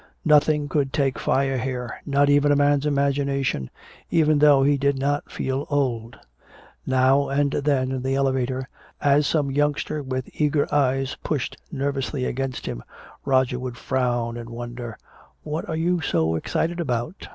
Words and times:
Nothing 0.25 0.67
could 0.67 0.91
take 0.93 1.19
fire 1.19 1.59
here, 1.59 2.01
not 2.07 2.27
even 2.27 2.51
a 2.51 2.55
man's 2.55 2.87
imagination, 2.87 3.69
even 4.09 4.39
though 4.39 4.63
he 4.63 4.75
did 4.75 4.97
not 4.97 5.29
feel 5.31 5.67
old. 5.69 6.17
Now 6.87 7.29
and 7.29 7.51
then 7.51 7.91
in 7.91 8.01
the 8.01 8.15
elevator, 8.15 8.67
as 8.99 9.27
some 9.27 9.51
youngster 9.51 10.01
with 10.01 10.27
eager 10.33 10.67
eyes 10.73 11.17
pushed 11.23 11.55
nervously 11.71 12.25
against 12.25 12.65
him, 12.65 12.81
Roger 13.25 13.59
would 13.59 13.77
frown 13.77 14.37
and 14.37 14.49
wonder, 14.49 14.97
"What 15.43 15.69
are 15.69 15.75
you 15.77 16.01
so 16.01 16.33
excited 16.33 16.79
about?" 16.79 17.27